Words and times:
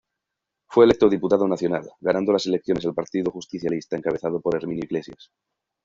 Fue 0.67 0.85
electo 0.85 1.07
diputado 1.09 1.47
nacional, 1.47 1.87
ganando 1.99 2.33
las 2.33 2.47
elecciones 2.47 2.83
al 2.87 2.95
Partido 2.95 3.29
Justicialista 3.29 3.95
encabezado 3.95 4.39
por 4.41 4.55
Herminio 4.55 4.83
Iglesias. 4.83 5.29